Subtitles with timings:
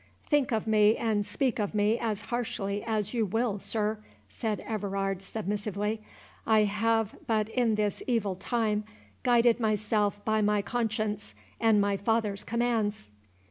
[0.27, 5.21] "Think of me and speak of me as harshly as you will, sir," said Everard,
[5.21, 6.01] submissively.
[6.47, 8.83] "I have but in this evil time,
[9.21, 13.11] guided myself by my conscience, and my father's commands."